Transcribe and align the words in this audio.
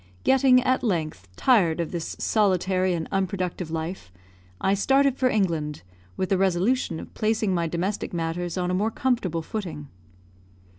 Getting, 0.23 0.63
at 0.63 0.81
length, 0.83 1.27
tired 1.35 1.79
of 1.79 1.91
this 1.91 2.15
solitary 2.17 2.95
and 2.95 3.07
unproductive 3.11 3.69
life, 3.69 4.11
I 4.59 4.73
started 4.73 5.15
for 5.15 5.29
England, 5.29 5.83
with 6.17 6.29
the 6.29 6.39
resolution 6.39 6.99
of 6.99 7.13
placing 7.13 7.53
my 7.53 7.67
domestic 7.67 8.11
matters 8.11 8.57
on 8.57 8.71
a 8.71 8.73
more 8.73 8.89
comfortable 8.89 9.43
footing. 9.43 9.89